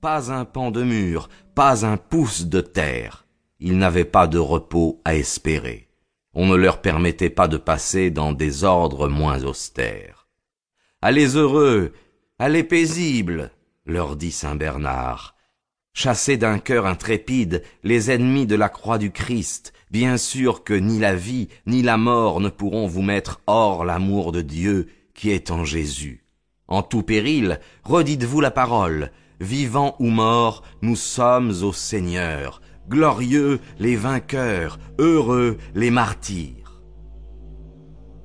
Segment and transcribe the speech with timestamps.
[0.00, 3.26] pas un pan de mur, pas un pouce de terre.
[3.58, 5.88] Ils n'avaient pas de repos à espérer.
[6.32, 10.28] On ne leur permettait pas de passer dans des ordres moins austères.
[11.02, 11.92] Allez heureux,
[12.38, 13.50] allez paisibles,
[13.84, 15.36] leur dit saint Bernard.
[15.92, 20.98] Chassez d'un cœur intrépide les ennemis de la croix du Christ, bien sûr que ni
[20.98, 25.50] la vie ni la mort ne pourront vous mettre hors l'amour de Dieu qui est
[25.50, 26.24] en Jésus.
[26.68, 29.10] En tout péril, redites-vous la parole,
[29.40, 36.82] vivants ou morts, nous sommes au Seigneur, glorieux les vainqueurs, heureux les martyrs.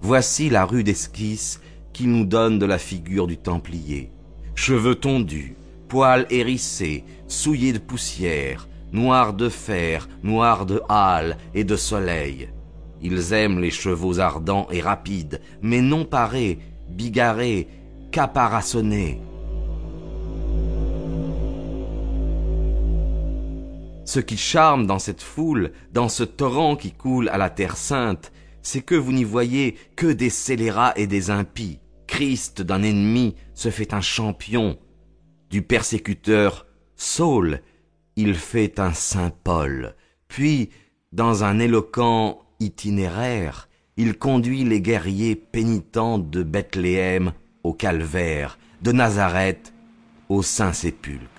[0.00, 1.60] Voici la rue d'esquisse
[1.92, 4.10] qui nous donne de la figure du Templier.
[4.54, 5.56] Cheveux tondus,
[5.88, 12.48] poils hérissés, souillés de poussière, noirs de fer, noirs de hâle et de soleil.
[13.02, 16.58] Ils aiment les chevaux ardents et rapides, mais non parés,
[16.88, 17.68] bigarrés,
[18.10, 19.20] caparaçonnés.
[24.04, 28.32] Ce qui charme dans cette foule, dans ce torrent qui coule à la terre sainte,
[28.62, 31.78] c'est que vous n'y voyez que des scélérats et des impies.
[32.06, 34.78] Christ d'un ennemi se fait un champion.
[35.50, 37.62] Du persécuteur Saul,
[38.16, 39.94] il fait un saint Paul.
[40.28, 40.70] Puis,
[41.12, 49.72] dans un éloquent itinéraire, il conduit les guerriers pénitents de Bethléem au calvaire, de Nazareth
[50.28, 51.31] au Saint-Sépulcre.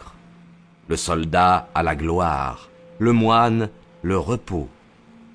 [0.88, 3.70] Le soldat à la gloire, le moine
[4.04, 4.68] le repos,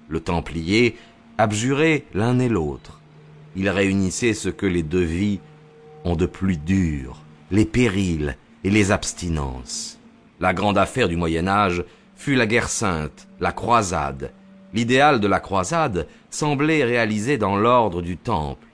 [0.09, 0.97] le templier
[1.39, 3.01] abjurait l'un et l'autre.
[3.57, 5.41] Il réunissait ce que les deux vies
[6.05, 9.99] ont de plus dur, les périls et les abstinences.
[10.39, 11.83] La grande affaire du Moyen Âge
[12.15, 14.33] fut la guerre sainte, la croisade.
[14.75, 18.67] L'idéal de la croisade semblait réalisé dans l'ordre du Temple.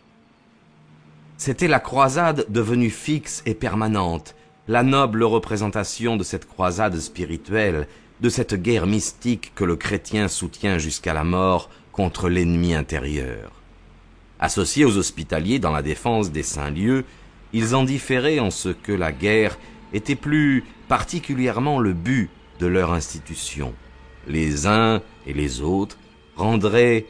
[1.36, 4.34] C'était la croisade devenue fixe et permanente,
[4.66, 7.86] la noble représentation de cette croisade spirituelle,
[8.20, 13.52] de cette guerre mystique que le chrétien soutient jusqu'à la mort contre l'ennemi intérieur.
[14.40, 17.04] Associés aux hospitaliers dans la défense des saints lieux,
[17.52, 19.58] ils en différaient en ce que la guerre
[19.92, 23.74] était plus particulièrement le but de leur institution.
[24.26, 25.98] Les uns et les autres
[26.36, 27.06] rendraient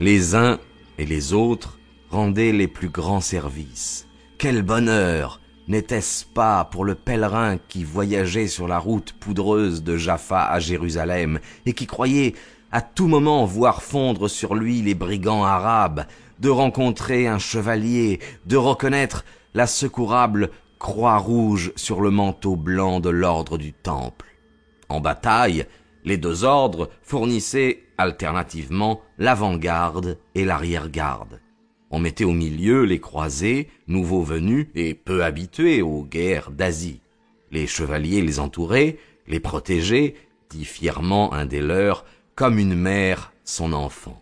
[0.00, 0.58] les uns
[0.98, 1.78] et les autres
[2.10, 4.08] rendaient les plus grands services.
[4.44, 10.44] Quel bonheur n'était-ce pas pour le pèlerin qui voyageait sur la route poudreuse de Jaffa
[10.44, 12.34] à Jérusalem et qui croyait
[12.70, 16.04] à tout moment voir fondre sur lui les brigands arabes,
[16.40, 23.08] de rencontrer un chevalier, de reconnaître la secourable croix rouge sur le manteau blanc de
[23.08, 24.26] l'ordre du Temple.
[24.90, 25.64] En bataille,
[26.04, 31.40] les deux ordres fournissaient alternativement l'avant-garde et l'arrière-garde.
[31.94, 37.00] On mettait au milieu les croisés, nouveaux venus et peu habitués aux guerres d'Asie.
[37.52, 40.16] Les chevaliers les entouraient, les protégeaient,
[40.50, 42.04] dit fièrement un des leurs,
[42.34, 44.20] comme une mère son enfant.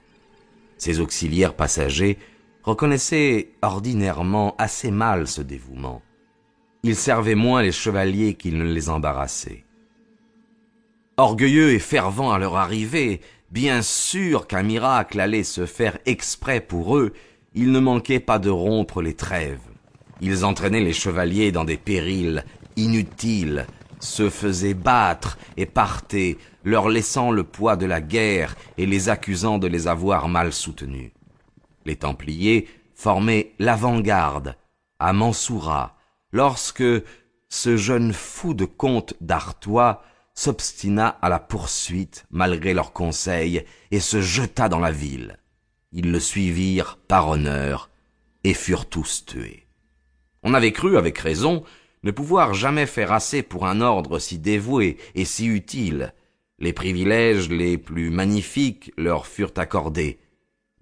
[0.76, 2.18] Ces auxiliaires passagers
[2.62, 6.02] reconnaissaient ordinairement assez mal ce dévouement.
[6.82, 9.64] Ils servaient moins les chevaliers qu'ils ne les embarrassaient.
[11.16, 16.98] Orgueilleux et fervents à leur arrivée, bien sûrs qu'un miracle allait se faire exprès pour
[16.98, 17.14] eux,
[17.54, 19.60] il ne manquait pas de rompre les trêves.
[20.20, 22.44] Ils entraînaient les chevaliers dans des périls
[22.76, 23.66] inutiles,
[24.00, 29.58] se faisaient battre et partaient, leur laissant le poids de la guerre et les accusant
[29.58, 31.12] de les avoir mal soutenus.
[31.84, 34.56] Les Templiers formaient l'avant-garde
[34.98, 35.96] à Mansoura,
[36.30, 36.84] lorsque
[37.48, 40.02] ce jeune fou de comte d'Artois
[40.34, 45.36] s'obstina à la poursuite malgré leurs conseils et se jeta dans la ville.
[45.92, 47.90] Ils le suivirent par honneur
[48.44, 49.66] et furent tous tués.
[50.42, 51.62] On avait cru, avec raison,
[52.02, 56.14] ne pouvoir jamais faire assez pour un ordre si dévoué et si utile.
[56.58, 60.18] Les privilèges les plus magnifiques leur furent accordés.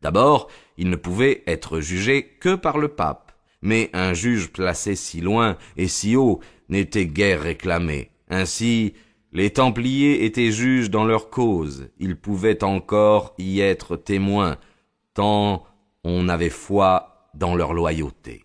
[0.00, 0.48] D'abord,
[0.78, 3.32] ils ne pouvaient être jugés que par le pape,
[3.62, 8.10] mais un juge placé si loin et si haut n'était guère réclamé.
[8.28, 8.94] Ainsi,
[9.32, 14.56] les Templiers étaient juges dans leur cause, ils pouvaient encore y être témoins,
[15.14, 15.64] tant
[16.04, 18.44] on avait foi dans leur loyauté.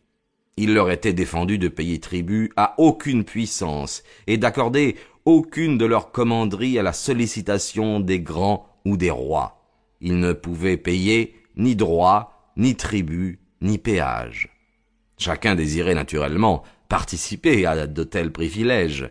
[0.57, 4.95] Il leur était défendu de payer tribut à aucune puissance et d'accorder
[5.25, 9.61] aucune de leurs commanderies à la sollicitation des grands ou des rois.
[10.01, 14.49] Ils ne pouvaient payer ni droit, ni tribut, ni péage.
[15.17, 19.09] Chacun désirait naturellement participer à de tels privilèges.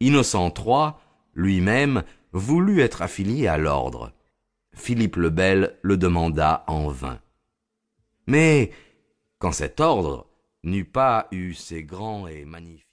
[0.00, 0.92] Innocent III,
[1.34, 2.02] lui-même,
[2.32, 4.12] voulut être affilié à l'ordre.
[4.74, 7.18] Philippe le Bel le demanda en vain.
[8.26, 8.70] Mais
[9.38, 10.26] quand cet ordre
[10.62, 12.84] n'eût pas eu ces grands et magnifiques